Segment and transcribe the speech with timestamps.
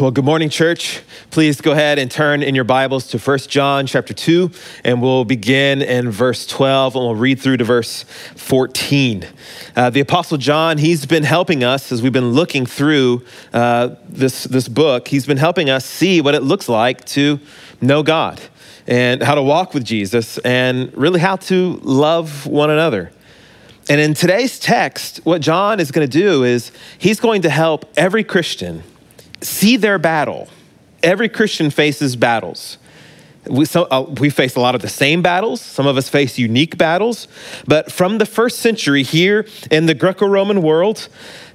[0.00, 1.02] Well, good morning, church.
[1.30, 4.50] Please go ahead and turn in your Bibles to 1 John chapter 2,
[4.82, 9.26] and we'll begin in verse 12 and we'll read through to verse 14.
[9.76, 14.44] Uh, the Apostle John, he's been helping us as we've been looking through uh, this,
[14.44, 15.06] this book.
[15.06, 17.38] He's been helping us see what it looks like to
[17.82, 18.40] know God
[18.86, 23.12] and how to walk with Jesus and really how to love one another.
[23.90, 27.84] And in today's text, what John is going to do is he's going to help
[27.98, 28.82] every Christian
[29.40, 30.48] see their battle.
[31.02, 32.78] Every Christian faces battles.
[33.48, 35.62] We, so, uh, we face a lot of the same battles.
[35.62, 37.26] Some of us face unique battles.
[37.66, 41.08] But from the first century here in the Greco Roman world,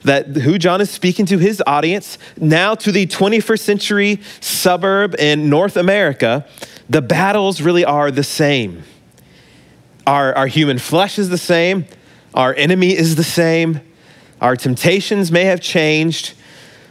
[0.03, 5.49] that who John is speaking to his audience, now to the 21st century suburb in
[5.49, 6.45] North America,
[6.89, 8.83] the battles really are the same.
[10.07, 11.85] Our, our human flesh is the same,
[12.33, 13.81] our enemy is the same,
[14.41, 16.33] our temptations may have changed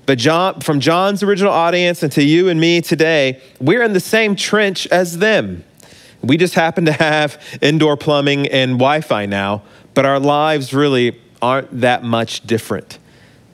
[0.06, 4.00] but John, from John's original audience and to you and me today, we're in the
[4.00, 5.64] same trench as them.
[6.22, 9.62] We just happen to have indoor plumbing and Wi Fi now,
[9.94, 12.98] but our lives really aren't that much different.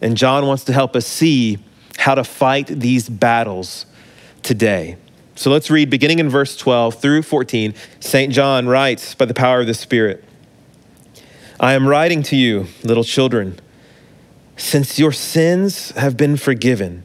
[0.00, 1.58] And John wants to help us see
[1.98, 3.86] how to fight these battles
[4.42, 4.96] today.
[5.34, 7.74] So let's read beginning in verse 12 through 14.
[8.00, 8.32] St.
[8.32, 10.24] John writes by the power of the Spirit
[11.58, 13.58] I am writing to you, little children
[14.61, 17.03] since your sins have been forgiven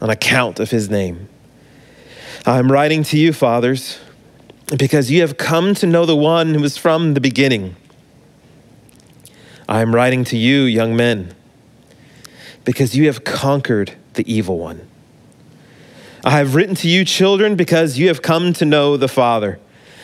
[0.00, 1.28] on account of his name.
[2.44, 3.98] I'm writing to you, fathers,
[4.76, 7.76] because you have come to know the one who was from the beginning.
[9.68, 11.34] I am writing to you, young men,
[12.64, 14.88] because you have conquered the evil one.
[16.24, 19.58] I have written to you, children, because you have come to know the Father.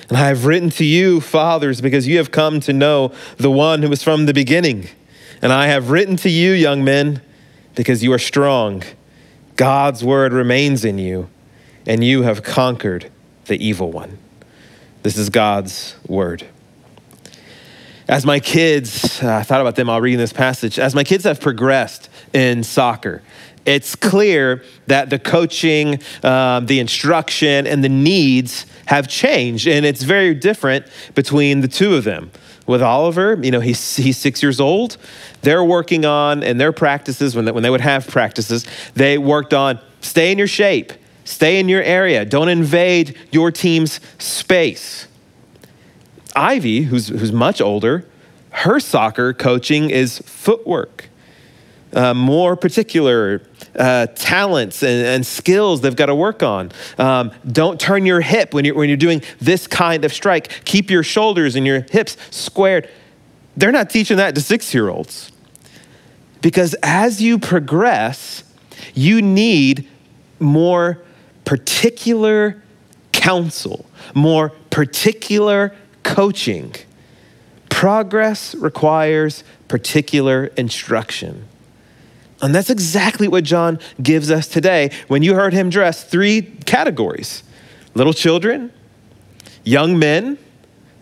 [0.09, 3.83] And I have written to you, fathers, because you have come to know the one
[3.83, 4.89] who was from the beginning.
[5.41, 7.23] And I have written to you, young men,
[7.75, 8.83] because you are strong.
[9.57, 11.29] God's word remains in you,
[11.87, 13.11] and you have conquered
[13.47, 14.19] the evil one.
[15.03, 16.45] This is God's word.
[18.09, 21.25] As my kids, uh, I thought about them while reading this passage, as my kids
[21.25, 23.23] have progressed in soccer,
[23.65, 30.03] it's clear that the coaching, um, the instruction, and the needs have changed, and it's
[30.03, 32.31] very different between the two of them
[32.69, 33.37] with Oliver.
[33.43, 34.97] You know, he's, he's six years old.
[35.43, 38.65] They're working on, in their practices, when they, when they would have practices,
[38.95, 40.93] they worked on stay in your shape,
[41.25, 45.09] stay in your area, don't invade your team's space.
[46.37, 48.07] Ivy, who's, who's much older,
[48.51, 51.09] her soccer coaching is footwork.
[51.93, 53.41] Uh, more particular
[53.75, 56.71] uh, talents and, and, skills they've got to work on.
[56.99, 60.65] Um, don't turn your hip when you're, when you're doing this kind of strike.
[60.67, 62.91] Keep your shoulders and your hips squared.
[63.57, 65.33] They're not teaching that to six year olds.
[66.43, 68.45] Because as you progress,
[68.95, 69.89] you need
[70.39, 71.03] more
[71.45, 72.63] particular
[73.13, 76.75] counsel, more particular coaching.
[77.69, 81.47] Progress requires particular instruction.
[82.41, 87.43] And that's exactly what John gives us today when you heard him dress three categories
[87.95, 88.73] little children,
[89.65, 90.39] young men,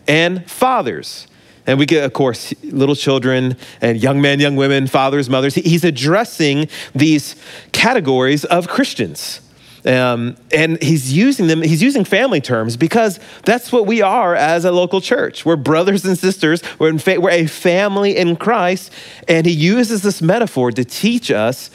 [0.09, 1.27] and fathers.
[1.67, 5.57] And we get, of course, little children and young men, young women, fathers, mothers.
[5.57, 7.35] He's addressing these
[7.73, 9.41] categories of Christians.
[9.87, 14.65] Um, and he's using them, he's using family terms because that's what we are as
[14.65, 15.47] a local church.
[15.47, 18.93] We're brothers and sisters, we're, fa- we're a family in Christ.
[19.29, 21.71] And he uses this metaphor to teach us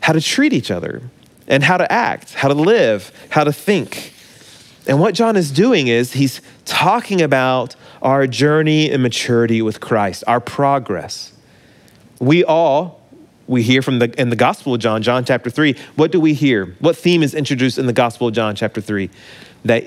[0.00, 1.02] how to treat each other
[1.48, 4.12] and how to act, how to live, how to think.
[4.86, 10.22] And what John is doing is he's talking about our journey and maturity with Christ,
[10.26, 11.32] our progress.
[12.20, 12.95] We all,
[13.46, 15.76] we hear from the in the Gospel of John, John chapter 3.
[15.94, 16.76] What do we hear?
[16.80, 19.10] What theme is introduced in the Gospel of John chapter 3?
[19.64, 19.84] That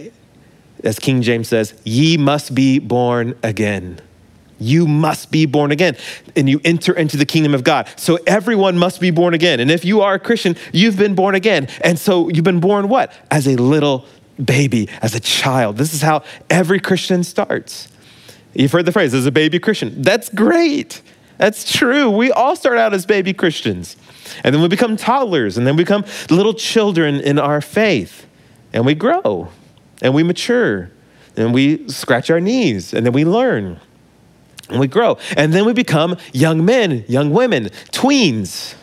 [0.84, 4.00] as King James says, ye must be born again.
[4.60, 5.96] You must be born again
[6.36, 7.88] and you enter into the kingdom of God.
[7.96, 9.60] So everyone must be born again.
[9.60, 11.70] And if you are a Christian, you've been born again.
[11.82, 13.14] And so you've been born what?
[13.32, 14.06] As a little
[14.44, 15.78] baby, as a child.
[15.78, 17.88] This is how every Christian starts.
[18.54, 20.02] You've heard the phrase, as a baby Christian.
[20.02, 21.02] That's great.
[21.40, 22.10] That's true.
[22.10, 23.96] We all start out as baby Christians.
[24.44, 28.28] And then we become toddlers, and then we become little children in our faith.
[28.74, 29.48] And we grow,
[30.02, 30.92] and we mature,
[31.38, 33.80] and we scratch our knees, and then we learn,
[34.70, 35.18] and we grow.
[35.38, 38.76] And then we become young men, young women, tweens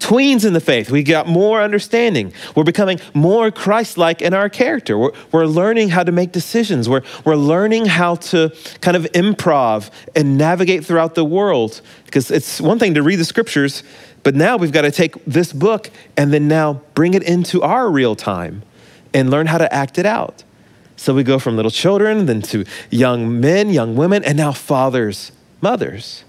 [0.00, 0.90] tweens in the faith.
[0.90, 2.32] We got more understanding.
[2.56, 4.98] We're becoming more Christ like in our character.
[4.98, 6.88] We're, we're learning how to make decisions.
[6.88, 11.80] We're, we're learning how to kind of improv and navigate throughout the world.
[12.06, 13.84] Because it's one thing to read the scriptures,
[14.22, 17.90] But now we've got to take this book and then now bring it into our
[17.90, 18.62] real time
[19.14, 20.44] and learn how to act it out.
[20.96, 25.32] So we go from little children, then to young men, young women, and now fathers,
[25.62, 26.24] mothers.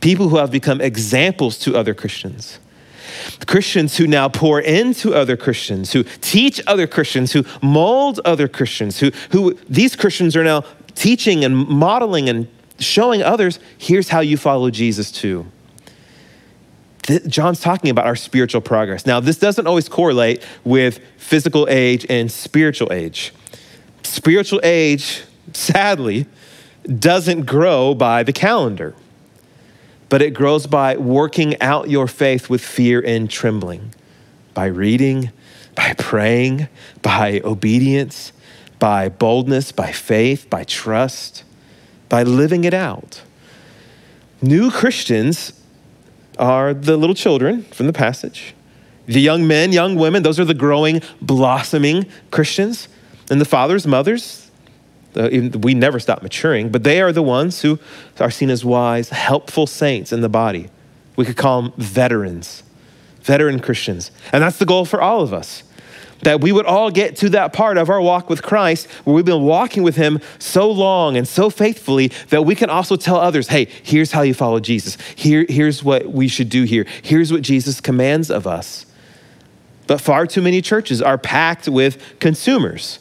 [0.00, 2.58] People who have become examples to other Christians.
[3.46, 9.00] Christians who now pour into other Christians, who teach other Christians, who mold other Christians,
[9.00, 10.64] who, who these Christians are now
[10.94, 12.48] teaching and modeling and
[12.78, 15.46] showing others here's how you follow Jesus too.
[17.26, 19.06] John's talking about our spiritual progress.
[19.06, 23.32] Now, this doesn't always correlate with physical age and spiritual age.
[24.02, 25.22] Spiritual age,
[25.54, 26.26] sadly,
[26.98, 28.94] doesn't grow by the calendar,
[30.08, 33.94] but it grows by working out your faith with fear and trembling,
[34.54, 35.30] by reading,
[35.74, 36.68] by praying,
[37.02, 38.32] by obedience,
[38.78, 41.44] by boldness, by faith, by trust,
[42.08, 43.22] by living it out.
[44.40, 45.52] New Christians
[46.38, 48.54] are the little children from the passage.
[49.06, 52.88] The young men, young women, those are the growing, blossoming Christians.
[53.30, 54.47] And the fathers, mothers,
[55.14, 57.78] we never stop maturing, but they are the ones who
[58.20, 60.68] are seen as wise, helpful saints in the body.
[61.16, 62.62] We could call them veterans,
[63.22, 64.10] veteran Christians.
[64.32, 65.64] And that's the goal for all of us
[66.22, 69.24] that we would all get to that part of our walk with Christ where we've
[69.24, 73.48] been walking with Him so long and so faithfully that we can also tell others,
[73.48, 74.98] hey, here's how you follow Jesus.
[75.14, 76.86] Here, here's what we should do here.
[77.02, 78.86] Here's what Jesus commands of us.
[79.86, 82.98] But far too many churches are packed with consumers.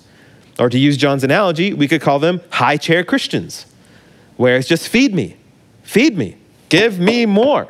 [0.60, 3.66] Or to use John's analogy, we could call them high chair Christians,
[4.38, 5.38] where it's just feed me,
[5.84, 6.38] feed me,
[6.70, 7.68] give me more.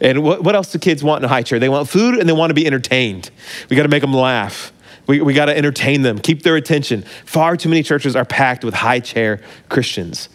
[0.00, 1.58] And what, what else do kids want in a high chair?
[1.58, 3.30] They want food and they want to be entertained.
[3.70, 4.72] We got to make them laugh.
[5.06, 7.02] We, we got to entertain them, keep their attention.
[7.24, 10.28] Far too many churches are packed with high chair Christians.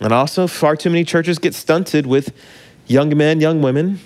[0.00, 2.34] And also, far too many churches get stunted with
[2.86, 4.00] young men, young women,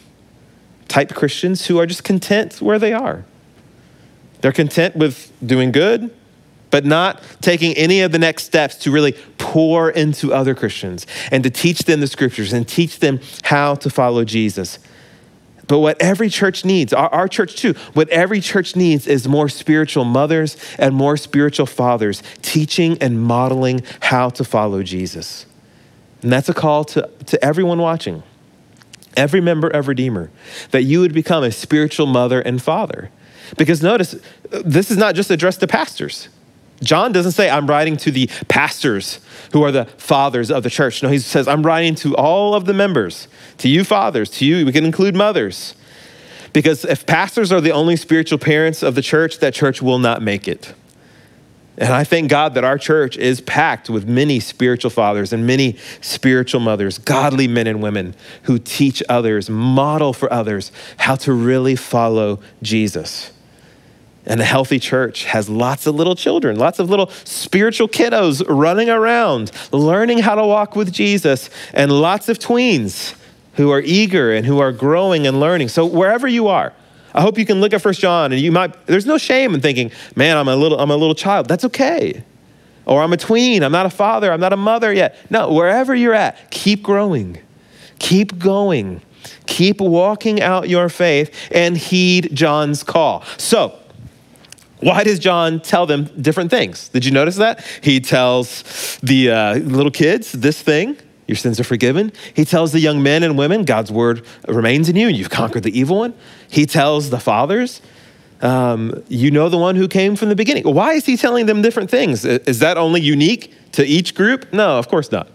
[0.88, 3.24] type Christians who are just content where they are.
[4.40, 6.14] They're content with doing good,
[6.70, 11.42] but not taking any of the next steps to really pour into other Christians and
[11.44, 14.78] to teach them the scriptures and teach them how to follow Jesus.
[15.66, 19.48] But what every church needs, our, our, church too, what every church needs is more
[19.48, 25.46] spiritual mothers and more spiritual fathers teaching and modeling how to follow Jesus.
[26.22, 28.24] And that's a call to, to everyone watching,
[29.16, 30.30] every member of Redeemer,
[30.72, 33.10] that you would become a spiritual mother and father.
[33.56, 34.16] Because notice,
[34.50, 36.28] this is not just addressed to pastors.
[36.82, 39.20] John doesn't say, I'm writing to the pastors
[39.52, 41.02] who are the fathers of the church.
[41.02, 43.28] No, he says, I'm writing to all of the members,
[43.58, 45.74] to you fathers, to you, we can include mothers.
[46.52, 50.22] Because if pastors are the only spiritual parents of the church, that church will not
[50.22, 50.74] make it.
[51.78, 55.78] And I thank God that our church is packed with many spiritual fathers and many
[56.00, 61.76] spiritual mothers, godly men and women who teach others, model for others how to really
[61.76, 63.32] follow Jesus.
[64.26, 68.90] And a healthy church has lots of little children, lots of little spiritual kiddos running
[68.90, 73.14] around, learning how to walk with Jesus, and lots of tweens
[73.54, 75.68] who are eager and who are growing and learning.
[75.68, 76.72] So wherever you are,
[77.14, 79.60] I hope you can look at First John and you might there's no shame in
[79.60, 82.22] thinking, "Man, I'm a little I'm a little child." That's okay.
[82.86, 85.16] Or I'm a tween, I'm not a father, I'm not a mother yet.
[85.30, 87.38] No, wherever you're at, keep growing.
[87.98, 89.02] Keep going.
[89.46, 93.22] Keep walking out your faith and heed John's call.
[93.36, 93.78] So,
[94.80, 96.88] why does John tell them different things?
[96.88, 97.64] Did you notice that?
[97.82, 100.96] He tells the uh, little kids this thing
[101.30, 102.12] your sins are forgiven.
[102.34, 105.62] He tells the young men and women, God's word remains in you and you've conquered
[105.62, 106.12] the evil one.
[106.48, 107.80] He tells the fathers,
[108.42, 110.64] um, you know the one who came from the beginning.
[110.64, 112.24] Why is he telling them different things?
[112.24, 114.52] Is that only unique to each group?
[114.52, 115.28] No, of course not.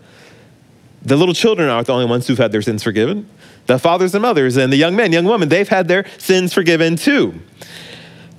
[1.04, 3.30] The little children aren't the only ones who've had their sins forgiven.
[3.68, 6.98] The fathers and mothers and the young men, young women, they've had their sins forgiven
[6.98, 7.40] too.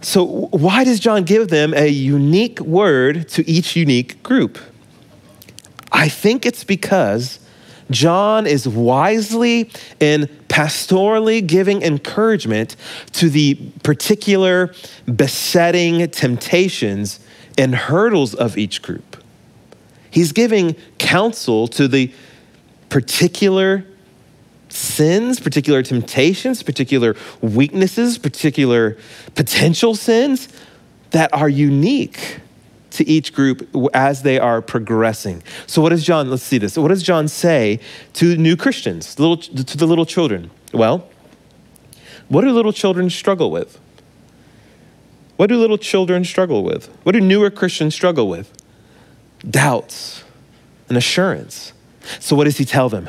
[0.06, 4.56] So, why does John give them a unique word to each unique group?
[5.90, 7.40] I think it's because
[7.90, 9.68] John is wisely
[10.00, 12.76] and pastorally giving encouragement
[13.14, 14.72] to the particular
[15.12, 17.18] besetting temptations
[17.58, 19.16] and hurdles of each group.
[20.08, 22.12] He's giving counsel to the
[22.90, 23.84] particular
[24.76, 28.96] sins, particular temptations, particular weaknesses, particular
[29.34, 30.48] potential sins
[31.10, 32.40] that are unique
[32.90, 35.42] to each group as they are progressing.
[35.66, 36.76] So, what does John, let's see this.
[36.76, 37.80] What does John say
[38.14, 40.50] to new Christians, little, to the little children?
[40.72, 41.08] Well,
[42.28, 43.78] what do little children struggle with?
[45.36, 46.86] What do little children struggle with?
[47.02, 48.52] What do newer Christians struggle with?
[49.48, 50.24] Doubts
[50.88, 51.72] and assurance.
[52.20, 53.08] So, what does he tell them?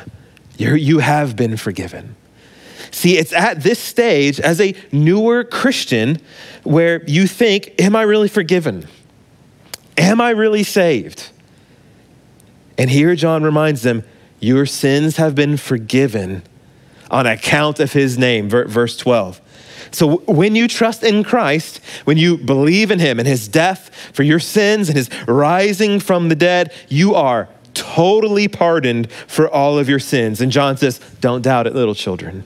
[0.58, 2.16] You're, you have been forgiven.
[2.90, 6.20] See, it's at this stage as a newer Christian
[6.64, 8.86] where you think, Am I really forgiven?
[9.96, 11.30] Am I really saved?
[12.76, 14.04] And here John reminds them,
[14.40, 16.42] Your sins have been forgiven
[17.10, 19.40] on account of his name, verse 12.
[19.90, 24.22] So when you trust in Christ, when you believe in him and his death for
[24.22, 29.88] your sins and his rising from the dead, you are totally pardoned for all of
[29.88, 30.40] your sins.
[30.40, 32.44] And John says, Don't doubt it, little children.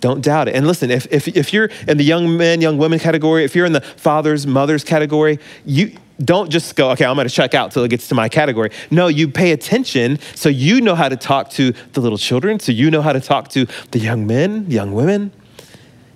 [0.00, 0.54] Don't doubt it.
[0.54, 3.66] And listen, if, if, if you're in the young men, young women category, if you're
[3.66, 7.84] in the fathers, mothers category, you don't just go, okay, I'm gonna check out till
[7.84, 8.70] it gets to my category.
[8.90, 12.72] No, you pay attention so you know how to talk to the little children, so
[12.72, 15.32] you know how to talk to the young men, young women.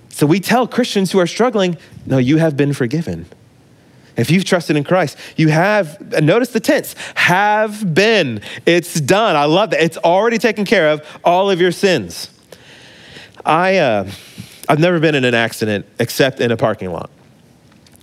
[0.08, 1.76] So we tell Christians who are struggling,
[2.06, 3.26] no, you have been forgiven.
[4.16, 8.42] If you've trusted in Christ, you have, notice the tense, have been.
[8.66, 9.36] It's done.
[9.36, 9.82] I love that.
[9.82, 12.30] It's already taken care of all of your sins.
[13.44, 14.10] I, uh,
[14.68, 17.10] I've never been in an accident except in a parking lot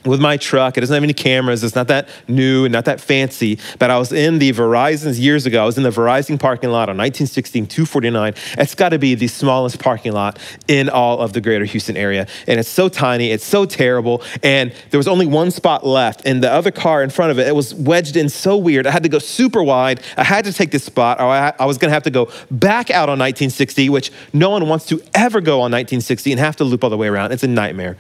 [0.08, 0.78] with my truck.
[0.78, 1.64] It doesn't have any cameras.
[1.64, 3.60] It's not that new and not that fancy.
[3.80, 5.62] But I was in the Verizon's years ago.
[5.62, 8.34] I was in the Verizon parking lot on 1916 249.
[8.58, 12.28] It's got to be the smallest parking lot in all of the greater Houston area.
[12.48, 13.32] And it's so tiny.
[13.32, 14.24] It's so terrible.
[14.44, 16.26] And there was only one spot left.
[16.26, 18.88] And the other car in front of it, it was wedged in so weird.
[18.88, 20.02] I had to go super wide.
[20.16, 22.32] I had to take this spot or I, I was going to have to go
[22.50, 26.56] back out on 1960, which no one wants to ever go on 1960 and have
[26.58, 27.32] to loop all the way around.
[27.32, 27.98] It's a nightmare.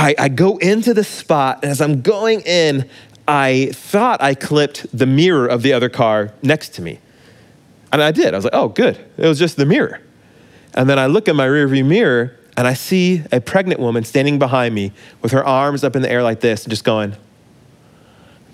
[0.00, 2.88] I, I go into the spot, and as I'm going in,
[3.28, 7.00] I thought I clipped the mirror of the other car next to me.
[7.92, 8.32] And I did.
[8.32, 8.96] I was like, oh, good.
[9.18, 10.00] It was just the mirror.
[10.72, 14.38] And then I look in my rearview mirror and I see a pregnant woman standing
[14.38, 17.12] behind me with her arms up in the air like this, just going.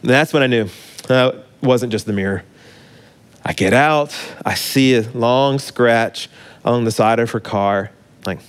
[0.03, 0.69] And that's when I knew
[1.07, 2.43] that it wasn't just the mirror.
[3.45, 4.13] I get out,
[4.45, 6.29] I see a long scratch
[6.65, 7.93] along the side of her car.
[8.25, 8.41] Like,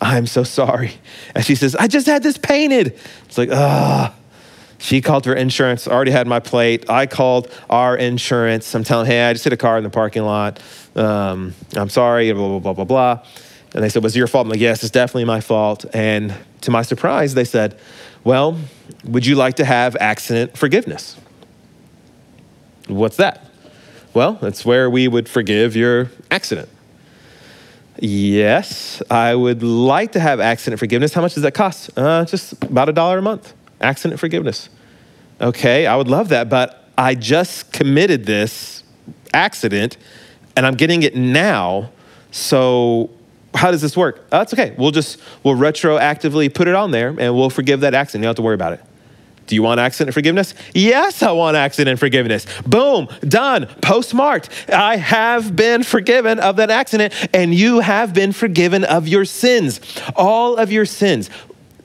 [0.00, 0.92] I'm so sorry.
[1.34, 2.98] And she says, I just had this painted.
[3.26, 4.14] It's like, ah.
[4.80, 6.88] She called her insurance, already had my plate.
[6.88, 8.72] I called our insurance.
[8.76, 10.60] I'm telling, hey, I just hit a car in the parking lot.
[10.94, 13.26] Um, I'm sorry, blah, blah, blah, blah, blah.
[13.74, 14.46] And they said, was it your fault?
[14.46, 15.84] I'm like, yes, it's definitely my fault.
[15.92, 17.76] And to my surprise, they said,
[18.22, 18.56] well,
[19.04, 21.16] would you like to have accident forgiveness?
[22.86, 23.44] What's that?
[24.14, 26.68] Well, it's where we would forgive your accident.
[28.00, 31.14] Yes, I would like to have accident forgiveness.
[31.14, 31.90] How much does that cost?
[31.96, 33.54] Uh, just about a dollar a month.
[33.80, 34.68] Accident forgiveness.
[35.40, 38.82] Okay, I would love that, but I just committed this
[39.32, 39.96] accident
[40.56, 41.90] and I'm getting it now.
[42.30, 43.10] So
[43.54, 44.28] how does this work?
[44.30, 44.74] That's okay.
[44.76, 48.22] We'll just we'll retroactively put it on there and we'll forgive that accident.
[48.22, 48.80] You don't have to worry about it.
[49.48, 50.54] Do you want accident forgiveness?
[50.74, 52.46] Yes, I want accident forgiveness.
[52.66, 54.50] Boom, done, postmarked.
[54.68, 59.80] I have been forgiven of that accident, and you have been forgiven of your sins.
[60.14, 61.30] All of your sins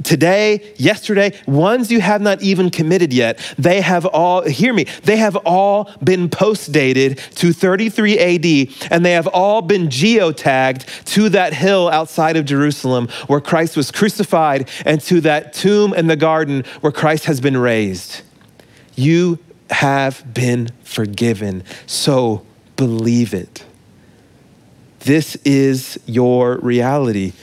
[0.03, 5.17] today, yesterday, ones you have not even committed yet, they have all, hear me, they
[5.17, 11.29] have all been post dated to 33 AD, and they have all been geotagged to
[11.29, 16.15] that hill outside of Jerusalem where Christ was crucified and to that tomb in the
[16.15, 18.21] garden where Christ has been raised.
[18.95, 22.45] You have been forgiven, so
[22.75, 23.63] believe it.
[24.99, 27.33] This is your reality.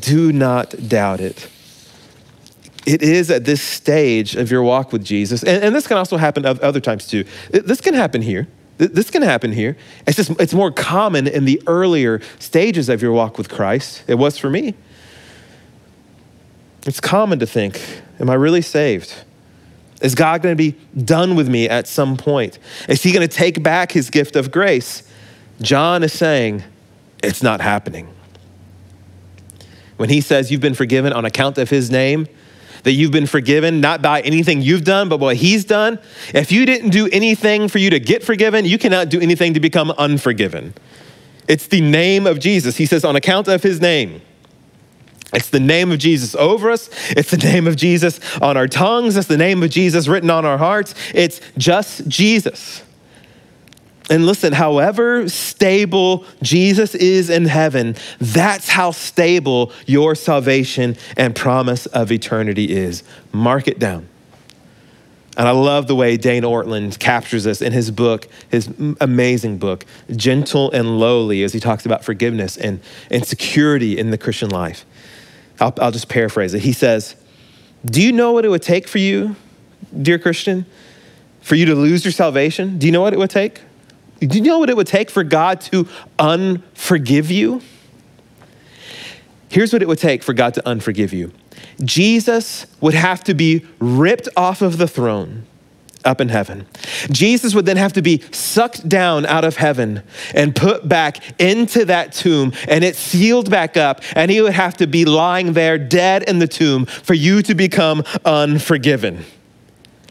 [0.00, 1.48] Do not doubt it
[2.86, 6.16] it is at this stage of your walk with Jesus, and, and this can also
[6.16, 7.24] happen other times too.
[7.50, 8.48] This can happen here.
[8.78, 9.76] This can happen here.
[10.06, 14.02] It's just it's more common in the earlier stages of your walk with Christ.
[14.08, 14.74] It was for me.
[16.84, 17.80] It's common to think,
[18.18, 19.24] am I really saved?
[20.00, 22.58] Is God going to be done with me at some point?
[22.88, 25.08] Is he going to take back his gift of grace?
[25.60, 26.64] John is saying,
[27.22, 28.08] it's not happening.
[29.96, 32.26] When he says you've been forgiven on account of his name,
[32.82, 35.98] that you've been forgiven, not by anything you've done, but what He's done.
[36.34, 39.60] If you didn't do anything for you to get forgiven, you cannot do anything to
[39.60, 40.74] become unforgiven.
[41.48, 42.76] It's the name of Jesus.
[42.76, 44.22] He says, on account of His name.
[45.32, 46.90] It's the name of Jesus over us.
[47.10, 49.16] It's the name of Jesus on our tongues.
[49.16, 50.94] It's the name of Jesus written on our hearts.
[51.14, 52.82] It's just Jesus.
[54.10, 61.86] And listen, however stable Jesus is in heaven, that's how stable your salvation and promise
[61.86, 63.04] of eternity is.
[63.32, 64.08] Mark it down.
[65.36, 68.68] And I love the way Dane Ortlund captures this in his book, his
[69.00, 72.80] amazing book, Gentle and Lowly, as he talks about forgiveness and,
[73.10, 74.84] and security in the Christian life.
[75.58, 76.60] I'll, I'll just paraphrase it.
[76.60, 77.16] He says,
[77.84, 79.36] Do you know what it would take for you,
[80.02, 80.66] dear Christian,
[81.40, 82.78] for you to lose your salvation?
[82.78, 83.62] Do you know what it would take?
[84.26, 85.86] Do you know what it would take for God to
[86.18, 87.60] unforgive you?
[89.48, 91.32] Here's what it would take for God to unforgive you
[91.82, 95.46] Jesus would have to be ripped off of the throne
[96.04, 96.66] up in heaven.
[97.10, 100.02] Jesus would then have to be sucked down out of heaven
[100.34, 104.76] and put back into that tomb, and it sealed back up, and he would have
[104.78, 109.24] to be lying there dead in the tomb for you to become unforgiven.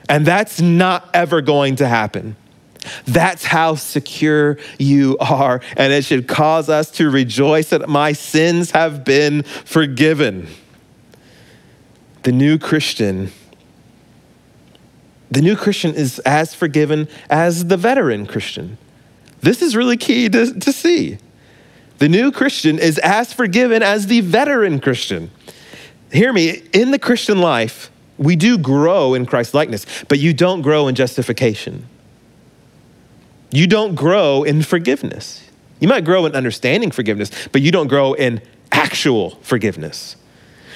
[0.08, 2.36] And that's not ever going to happen.
[3.06, 8.72] That's how secure you are, and it should cause us to rejoice that my sins
[8.72, 10.48] have been forgiven.
[12.24, 13.32] The new Christian
[15.32, 18.78] the new Christian is as forgiven as the veteran Christian.
[19.40, 21.18] This is really key to, to see.
[22.00, 25.32] The new Christian is as forgiven as the veteran Christian.
[26.12, 30.62] Hear me, in the Christian life, we do grow in Christ likeness, but you don't
[30.62, 31.88] grow in justification.
[33.52, 35.48] You don't grow in forgiveness.
[35.80, 38.42] You might grow in understanding forgiveness, but you don't grow in
[38.72, 40.16] actual forgiveness.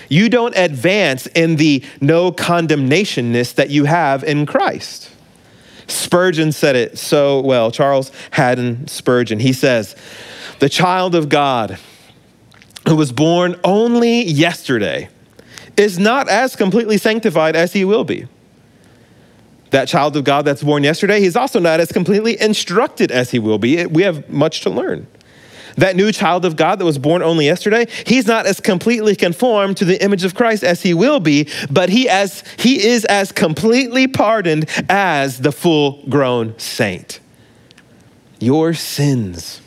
[0.10, 5.12] You don't advance in the no condemnationness that you have in Christ.
[5.88, 9.40] Spurgeon said it so well, Charles Haddon Spurgeon.
[9.40, 9.96] He says,
[10.60, 11.78] The child of God
[12.88, 15.10] who was born only yesterday
[15.78, 18.28] is not as completely sanctified as he will be.
[19.76, 23.40] That child of God that's born yesterday, he's also not as completely instructed as he
[23.40, 23.86] will be.
[23.86, 25.06] We have much to learn.
[25.76, 29.76] That new child of God that was born only yesterday, he's not as completely conformed
[29.76, 33.34] to the image of Christ as he will be, but he as he is as
[33.34, 37.20] completely pardoned as the full-grown saint.
[38.40, 39.60] Your sins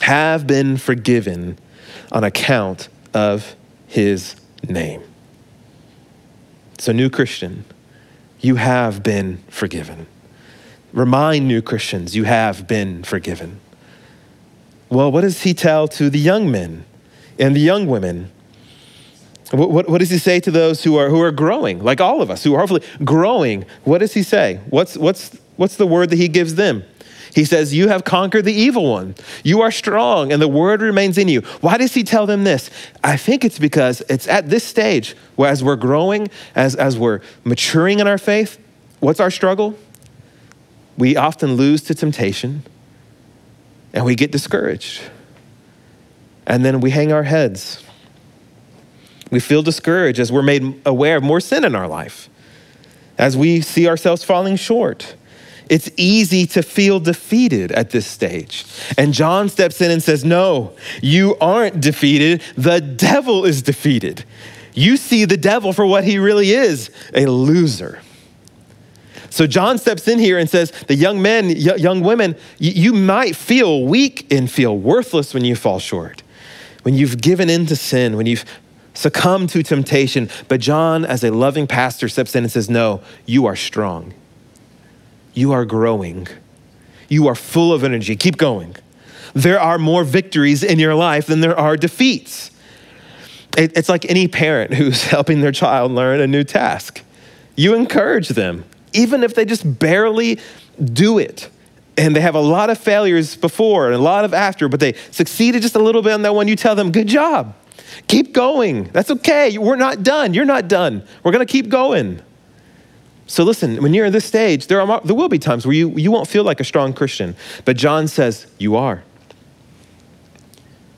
[0.00, 1.56] have been forgiven
[2.10, 3.54] on account of
[3.86, 4.34] his
[4.68, 5.04] name.
[6.78, 7.64] So, new Christian,
[8.40, 10.06] you have been forgiven.
[10.92, 13.60] Remind new Christians, you have been forgiven.
[14.88, 16.84] Well, what does he tell to the young men
[17.38, 18.30] and the young women?
[19.50, 22.22] What, what, what, does he say to those who are, who are growing, like all
[22.22, 23.64] of us, who are hopefully growing?
[23.84, 24.60] What does he say?
[24.70, 26.84] What's, what's, what's the word that he gives them?
[27.34, 29.14] He says, You have conquered the evil one.
[29.44, 31.40] You are strong, and the word remains in you.
[31.60, 32.70] Why does he tell them this?
[33.02, 37.20] I think it's because it's at this stage where, as we're growing, as, as we're
[37.44, 38.58] maturing in our faith,
[39.00, 39.78] what's our struggle?
[40.96, 42.62] We often lose to temptation
[43.92, 45.02] and we get discouraged.
[46.46, 47.82] And then we hang our heads.
[49.30, 52.28] We feel discouraged as we're made aware of more sin in our life,
[53.18, 55.16] as we see ourselves falling short.
[55.68, 58.64] It's easy to feel defeated at this stage.
[58.96, 62.42] And John steps in and says, No, you aren't defeated.
[62.56, 64.24] The devil is defeated.
[64.74, 68.00] You see the devil for what he really is a loser.
[69.30, 73.84] So John steps in here and says, The young men, young women, you might feel
[73.84, 76.22] weak and feel worthless when you fall short,
[76.82, 78.44] when you've given in to sin, when you've
[78.94, 80.30] succumbed to temptation.
[80.48, 84.14] But John, as a loving pastor, steps in and says, No, you are strong.
[85.36, 86.26] You are growing.
[87.10, 88.16] You are full of energy.
[88.16, 88.74] Keep going.
[89.34, 92.50] There are more victories in your life than there are defeats.
[93.58, 97.02] It's like any parent who's helping their child learn a new task.
[97.54, 100.40] You encourage them even if they just barely
[100.82, 101.50] do it.
[101.98, 104.94] And they have a lot of failures before and a lot of after, but they
[105.10, 106.48] succeeded just a little bit on that one.
[106.48, 107.54] You tell them, good job.
[108.08, 108.84] Keep going.
[108.84, 109.58] That's okay.
[109.58, 110.32] We're not done.
[110.32, 111.06] You're not done.
[111.22, 112.22] We're going to keep going.
[113.26, 115.90] So listen, when you're in this stage, there, are, there will be times where you,
[115.90, 117.34] you won't feel like a strong Christian.
[117.64, 119.02] But John says, you are.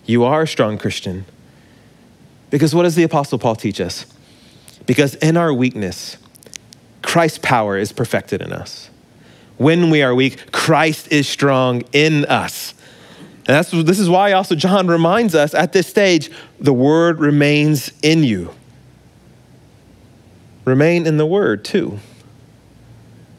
[0.04, 1.24] You are a strong Christian.
[2.50, 4.06] Because what does the Apostle Paul teach us?
[4.86, 6.16] Because in our weakness,
[7.02, 8.90] Christ's power is perfected in us.
[9.56, 12.74] When we are weak, Christ is strong in us.
[13.48, 17.92] And that's, this is why also John reminds us at this stage the word remains
[18.02, 18.54] in you.
[20.66, 21.98] Remain in the word too.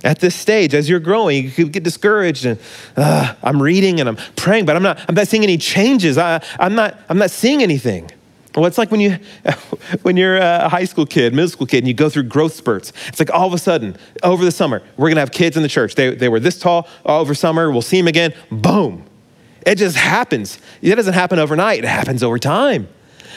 [0.04, 2.58] At this stage, as you're growing, you could get discouraged and
[2.96, 6.18] uh, I'm reading and I'm praying, but I'm not, I'm not seeing any changes.
[6.18, 8.10] I, I'm, not, I'm not seeing anything.
[8.56, 9.20] Well, it's like when you
[10.02, 12.92] when you're a high school kid, middle school kid, and you go through growth spurts.
[13.08, 15.70] It's like all of a sudden, over the summer, we're gonna have kids in the
[15.70, 15.96] church.
[15.96, 17.72] They, they were this tall over summer.
[17.72, 18.34] We'll see them again.
[18.50, 19.06] Boom.
[19.66, 20.60] It just happens.
[20.82, 21.80] It doesn't happen overnight.
[21.80, 22.88] It happens over time.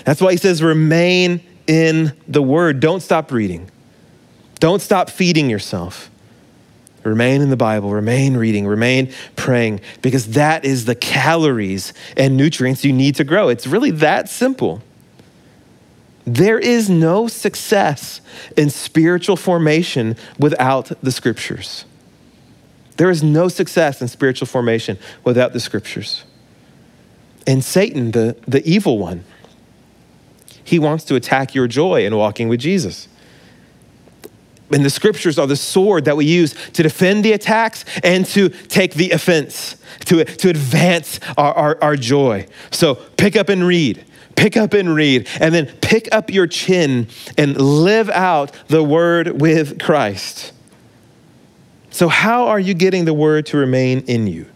[0.05, 2.81] That's why he says, remain in the word.
[2.81, 3.71] Don't stop reading.
[4.61, 6.11] Don't stop feeding yourself.
[7.05, 12.85] Remain in the Bible, remain reading, remain praying, because that is the calories and nutrients
[12.85, 13.49] you need to grow.
[13.49, 14.83] It's really that simple.
[16.25, 18.21] There is no success
[18.57, 21.85] in spiritual formation without the scriptures.
[22.97, 26.23] There is no success in spiritual formation without the scriptures.
[27.47, 29.25] And Satan, the, the evil one,
[30.63, 33.09] he wants to attack your joy in walking with Jesus.
[34.73, 38.49] And the scriptures are the sword that we use to defend the attacks and to
[38.49, 42.47] take the offense, to, to advance our, our, our joy.
[42.71, 44.05] So pick up and read
[44.35, 47.07] pick up and read, and then pick up your chin
[47.39, 50.53] and live out the word with Christ.
[51.91, 54.47] So, how are you getting the word to remain in you?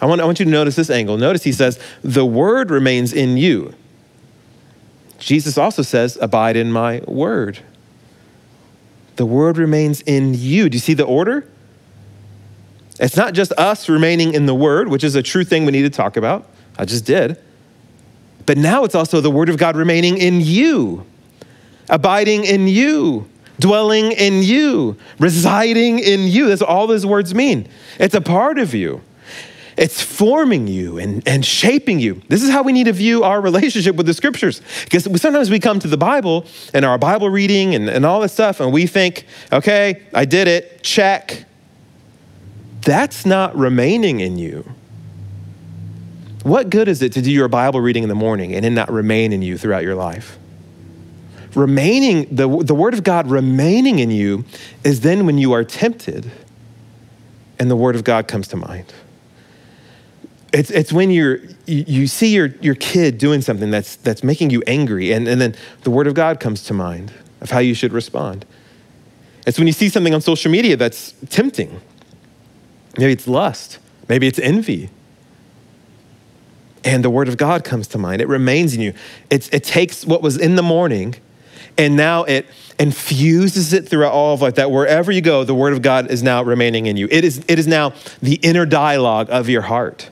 [0.00, 1.16] I want, I want you to notice this angle.
[1.16, 3.74] Notice he says, the word remains in you.
[5.18, 7.60] Jesus also says, abide in my word.
[9.16, 10.68] The word remains in you.
[10.68, 11.48] Do you see the order?
[13.00, 15.82] It's not just us remaining in the word, which is a true thing we need
[15.82, 16.48] to talk about.
[16.78, 17.38] I just did.
[18.46, 21.06] But now it's also the word of God remaining in you,
[21.88, 26.48] abiding in you, dwelling in you, residing in you.
[26.48, 27.68] That's all those words mean.
[27.98, 29.00] It's a part of you.
[29.76, 32.22] It's forming you and, and shaping you.
[32.28, 34.62] This is how we need to view our relationship with the scriptures.
[34.84, 38.32] Because sometimes we come to the Bible and our Bible reading and, and all this
[38.32, 41.44] stuff, and we think, okay, I did it, check.
[42.82, 44.64] That's not remaining in you.
[46.44, 48.92] What good is it to do your Bible reading in the morning and then not
[48.92, 50.38] remain in you throughout your life?
[51.54, 54.44] Remaining, the, the Word of God remaining in you
[54.84, 56.30] is then when you are tempted
[57.58, 58.92] and the Word of God comes to mind.
[60.54, 64.50] It's, it's when you're, you, you see your, your kid doing something that's, that's making
[64.50, 67.74] you angry, and, and then the Word of God comes to mind of how you
[67.74, 68.46] should respond.
[69.48, 71.80] It's when you see something on social media that's tempting.
[72.96, 74.90] Maybe it's lust, maybe it's envy.
[76.84, 78.22] And the Word of God comes to mind.
[78.22, 78.94] It remains in you.
[79.30, 81.16] It's, it takes what was in the morning
[81.76, 82.46] and now it
[82.78, 86.22] infuses it throughout all of life that wherever you go, the Word of God is
[86.22, 87.08] now remaining in you.
[87.10, 90.10] It is, it is now the inner dialogue of your heart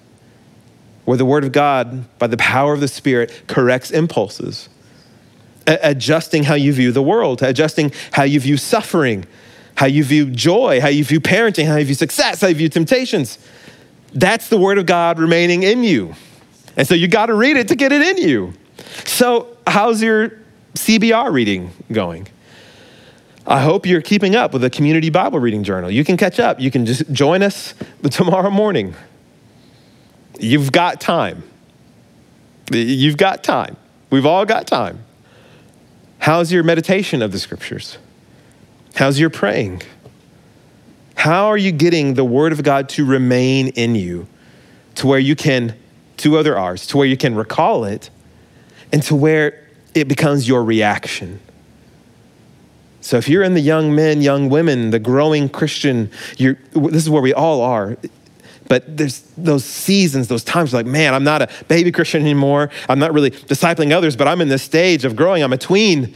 [1.05, 4.69] where the Word of God, by the power of the Spirit, corrects impulses,
[5.67, 9.25] adjusting how you view the world, adjusting how you view suffering,
[9.77, 12.69] how you view joy, how you view parenting, how you view success, how you view
[12.69, 13.39] temptations.
[14.13, 16.15] That's the Word of God remaining in you.
[16.77, 18.55] And so you got to read it to get it in you.
[19.05, 20.33] So, how's your
[20.75, 22.29] CBR reading going?
[23.47, 25.91] I hope you're keeping up with the community Bible reading journal.
[25.91, 26.61] You can catch up.
[26.61, 27.75] You can just join us
[28.11, 28.95] tomorrow morning.
[30.43, 31.45] You've got time.
[32.73, 33.77] You've got time.
[34.11, 35.05] We've all got time.
[36.19, 37.97] How's your meditation of the scriptures?
[38.97, 39.83] How's your praying?
[41.15, 44.27] How are you getting the word of God to remain in you
[44.97, 45.77] to where you can,
[46.17, 48.11] two other R's, to where you can recall it
[48.93, 51.39] and to where it becomes your reaction?
[53.01, 57.23] So if you're in the young men, young women, the growing Christian, this is where
[57.23, 57.97] we all are.
[58.69, 62.71] But there's those seasons, those times like, man, I'm not a baby Christian anymore.
[62.89, 65.43] I'm not really discipling others, but I'm in this stage of growing.
[65.43, 66.15] I'm a tween.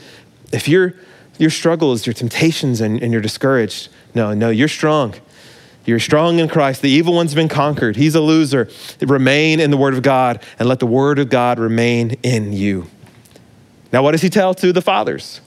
[0.53, 0.95] If your
[1.39, 5.15] your struggles, your temptations, and, and you're discouraged, no, no, you're strong.
[5.85, 6.83] You're strong in Christ.
[6.83, 7.95] The evil one's been conquered.
[7.95, 8.69] He's a loser.
[9.01, 12.89] Remain in the Word of God and let the Word of God remain in you.
[13.93, 15.41] Now, what does he tell to the fathers?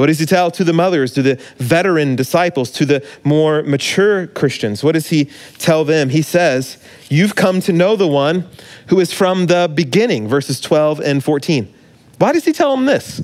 [0.00, 4.28] What does he tell to the mothers, to the veteran disciples, to the more mature
[4.28, 4.82] Christians?
[4.82, 6.08] What does he tell them?
[6.08, 6.78] He says,
[7.10, 8.48] You've come to know the one
[8.86, 11.70] who is from the beginning, verses 12 and 14.
[12.16, 13.20] Why does he tell them this?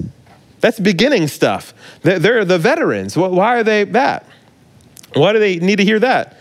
[0.61, 1.73] That's beginning stuff.
[2.03, 3.17] They're, the veterans.
[3.17, 4.27] Why are they that?
[5.15, 6.37] Why do they need to hear that?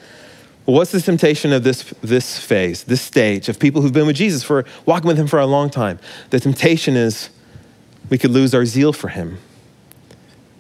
[0.65, 4.43] What's the temptation of this, this phase, this stage of people who've been with Jesus
[4.43, 5.98] for walking with him for a long time?
[6.32, 7.30] The temptation is
[8.10, 9.38] we could lose our zeal for him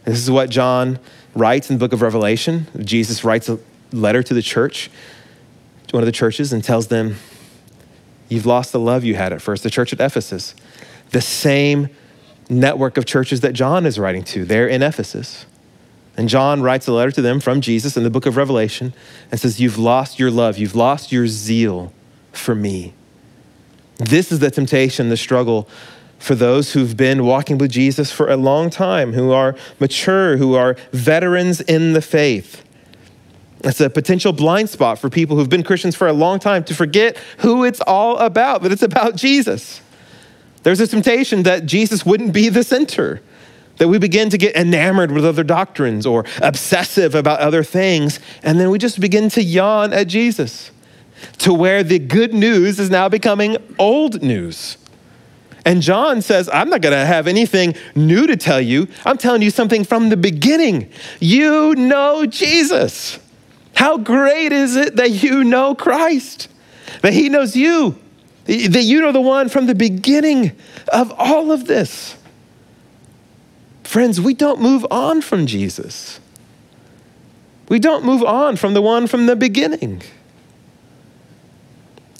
[0.05, 0.99] this is what John
[1.33, 2.67] writes in the book of Revelation.
[2.79, 3.59] Jesus writes a
[3.91, 4.89] letter to the church,
[5.87, 7.15] to one of the churches, and tells them,
[8.29, 10.55] You've lost the love you had at first, the church at Ephesus.
[11.11, 11.89] The same
[12.49, 15.45] network of churches that John is writing to, they're in Ephesus.
[16.17, 18.93] And John writes a letter to them from Jesus in the book of Revelation
[19.31, 21.91] and says, You've lost your love, you've lost your zeal
[22.31, 22.93] for me.
[23.97, 25.67] This is the temptation, the struggle
[26.19, 30.55] for those who've been walking with Jesus for a long time, who are mature, who
[30.55, 32.63] are veterans in the faith.
[33.63, 36.75] It's a potential blind spot for people who've been Christians for a long time to
[36.75, 39.81] forget who it's all about, that it's about Jesus.
[40.63, 43.21] There's a temptation that Jesus wouldn't be the center,
[43.77, 48.59] that we begin to get enamored with other doctrines or obsessive about other things, and
[48.59, 50.71] then we just begin to yawn at Jesus
[51.39, 54.77] to where the good news is now becoming old news.
[55.65, 58.87] And John says, I'm not going to have anything new to tell you.
[59.03, 60.91] I'm telling you something from the beginning.
[61.19, 63.19] You know Jesus.
[63.75, 66.49] How great is it that you know Christ,
[67.01, 67.97] that he knows you,
[68.45, 70.55] that you know the one from the beginning
[70.89, 72.15] of all of this.
[73.83, 76.19] friends, we don't move on from Jesus.
[77.69, 80.03] We don't move on from the one from the beginning.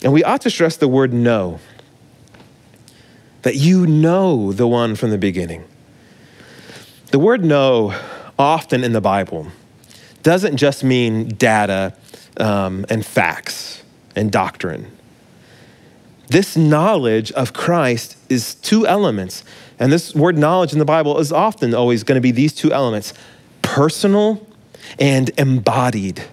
[0.04, 1.60] And we ought to stress the word know
[3.46, 5.64] that you know the one from the beginning.
[7.12, 7.96] The word know,
[8.40, 9.50] often in the Bible,
[10.24, 11.96] doesn't just mean data
[12.38, 13.84] um, and facts
[14.16, 14.92] and doctrine.
[16.28, 19.44] This knowledge of Christ is two elements.
[19.78, 22.74] And this word knowledge in the Bible is often always going to be these two
[22.74, 23.14] elements
[23.62, 24.44] personal
[24.98, 26.24] and embodied,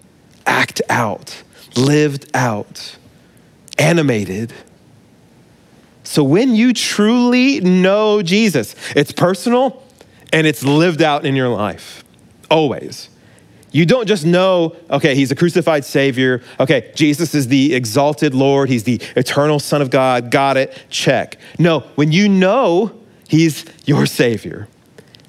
[0.46, 1.42] act out,
[1.76, 2.96] lived out,
[3.76, 4.54] animated.
[6.12, 9.82] So when you truly know Jesus, it's personal
[10.30, 12.04] and it's lived out in your life,
[12.50, 13.08] always.
[13.70, 16.42] You don't just know, okay, he's a crucified Savior.
[16.60, 18.68] Okay, Jesus is the exalted Lord.
[18.68, 20.30] He's the eternal Son of God.
[20.30, 20.84] Got it.
[20.90, 21.38] Check.
[21.58, 22.92] No, when you know
[23.26, 24.68] he's your Savior,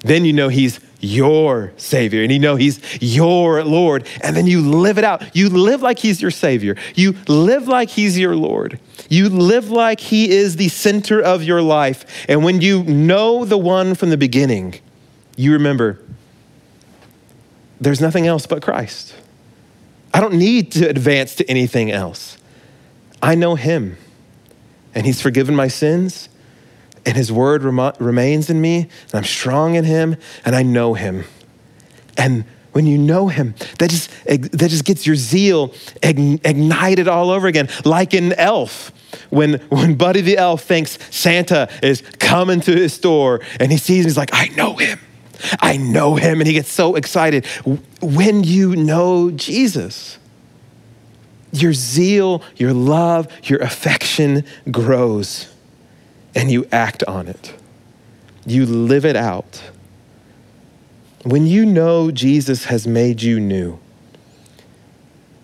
[0.00, 4.08] then you know he's your Savior and you know He's your Lord.
[4.22, 5.36] And then you live it out.
[5.36, 6.76] You live like He's your Savior.
[6.94, 8.78] You live like He's your Lord.
[9.08, 12.24] You live like He is the center of your life.
[12.28, 14.76] And when you know the one from the beginning,
[15.36, 16.00] you remember
[17.80, 19.14] there's nothing else but Christ.
[20.12, 22.38] I don't need to advance to anything else.
[23.20, 23.96] I know Him,
[24.94, 26.28] and He's forgiven my sins,
[27.06, 30.94] and His word rem- remains in me, and I'm strong in Him, and I know
[30.94, 31.24] Him.
[32.16, 37.46] And when you know Him, that just, that just gets your zeal ignited all over
[37.46, 38.92] again, like an elf.
[39.30, 44.00] When, when Buddy the elf thinks Santa is coming to his store and he sees
[44.00, 44.98] him, he's like, I know him.
[45.60, 46.40] I know him.
[46.40, 47.46] And he gets so excited.
[48.00, 50.18] When you know Jesus,
[51.52, 55.53] your zeal, your love, your affection grows
[56.34, 57.54] and you act on it.
[58.46, 59.62] You live it out.
[61.22, 63.78] When you know Jesus has made you new,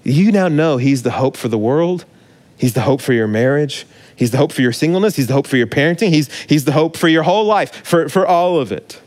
[0.02, 2.04] you now know He's the hope for the world,
[2.56, 5.46] He's the hope for your marriage, He's the hope for your singleness, He's the hope
[5.46, 8.72] for your parenting, He's, he's the hope for your whole life, for, for all of
[8.72, 9.00] it.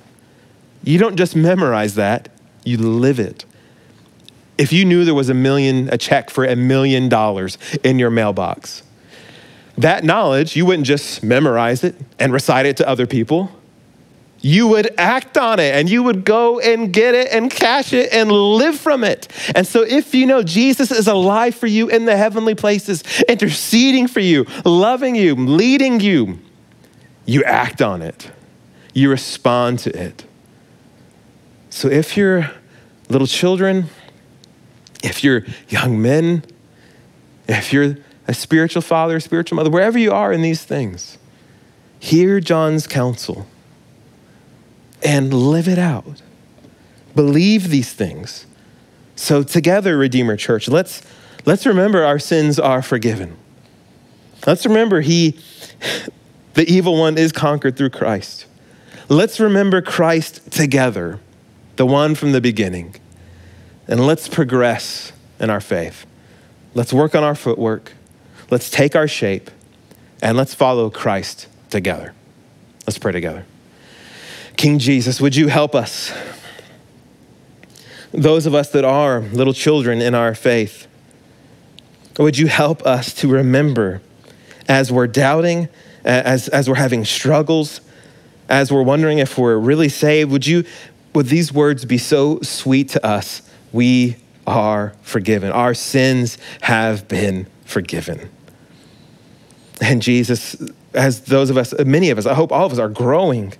[0.83, 2.29] You don't just memorize that,
[2.63, 3.45] you live it.
[4.57, 8.09] If you knew there was a million, a check for a million dollars in your
[8.09, 8.83] mailbox,
[9.77, 13.49] that knowledge, you wouldn't just memorize it and recite it to other people.
[14.41, 18.11] You would act on it and you would go and get it and cash it
[18.11, 19.29] and live from it.
[19.55, 24.07] And so, if you know Jesus is alive for you in the heavenly places, interceding
[24.07, 26.39] for you, loving you, leading you,
[27.25, 28.31] you act on it.
[28.93, 30.25] You respond to it.
[31.69, 32.51] So, if you're
[33.07, 33.85] little children,
[35.03, 36.43] if you're young men,
[37.47, 37.95] if you're
[38.27, 41.17] a spiritual father, a spiritual mother, wherever you are in these things,
[41.99, 43.47] hear John's counsel
[45.03, 46.21] and live it out.
[47.15, 48.45] Believe these things.
[49.15, 51.03] So, together, Redeemer Church, let's,
[51.45, 53.37] let's remember our sins are forgiven.
[54.47, 55.39] Let's remember He,
[56.53, 58.45] the evil one, is conquered through Christ.
[59.09, 61.19] Let's remember Christ together,
[61.75, 62.95] the one from the beginning.
[63.87, 66.05] And let's progress in our faith.
[66.73, 67.91] Let's work on our footwork.
[68.53, 69.49] Let's take our shape
[70.21, 72.13] and let's follow Christ together.
[72.85, 73.47] Let's pray together.
[74.57, 76.15] King Jesus, would you help us?
[78.11, 80.85] Those of us that are little children in our faith,
[82.19, 84.03] would you help us to remember
[84.67, 85.67] as we're doubting,
[86.05, 87.81] as, as we're having struggles,
[88.49, 90.29] as we're wondering if we're really saved?
[90.29, 90.63] Would you,
[91.15, 93.41] would these words be so sweet to us?
[93.71, 95.51] We are forgiven.
[95.51, 98.29] Our sins have been forgiven.
[99.81, 100.55] And Jesus,
[100.93, 103.53] as those of us, many of us, I hope all of us are growing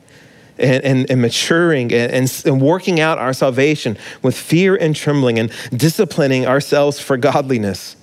[0.57, 5.39] and, and, and maturing and, and, and working out our salvation with fear and trembling
[5.39, 7.95] and disciplining ourselves for godliness.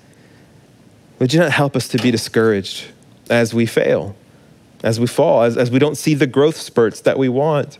[1.19, 2.87] Would you not help us to be discouraged
[3.29, 4.17] as we fail,
[4.83, 7.79] as we fall, as, as we don't see the growth spurts that we want?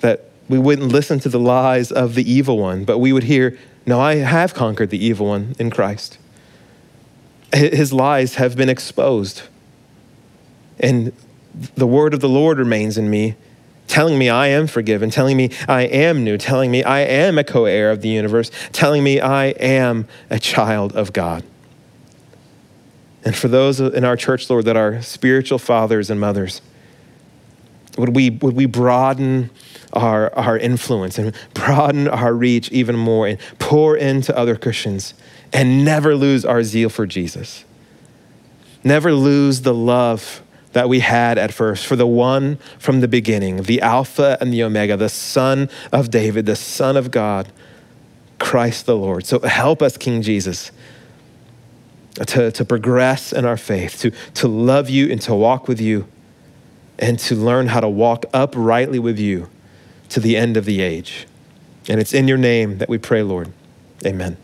[0.00, 3.58] That we wouldn't listen to the lies of the evil one, but we would hear,
[3.84, 6.18] No, I have conquered the evil one in Christ
[7.52, 9.42] his lies have been exposed.
[10.78, 11.12] And
[11.74, 13.34] the word of the Lord remains in me,
[13.86, 17.44] telling me I am forgiven, telling me I am new, telling me I am a
[17.44, 21.44] co heir of the universe, telling me I am a child of God.
[23.24, 26.62] And for those in our church, Lord, that are spiritual fathers and mothers,
[27.98, 29.50] would we, would we broaden
[29.92, 35.14] our, our influence and broaden our reach even more and pour into other Christians
[35.52, 37.64] and never lose our zeal for Jesus.
[38.84, 43.64] Never lose the love that we had at first, for the one from the beginning,
[43.64, 47.50] the Alpha and the Omega, the Son of David, the Son of God,
[48.38, 49.26] Christ the Lord.
[49.26, 50.70] So help us, King Jesus,
[52.14, 56.06] to, to progress in our faith, to, to love you and to walk with you,
[56.98, 59.50] and to learn how to walk uprightly with you
[60.10, 61.26] to the end of the age.
[61.88, 63.52] And it's in your name that we pray, Lord.
[64.06, 64.36] Amen.